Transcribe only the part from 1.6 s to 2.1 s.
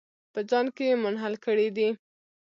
دي.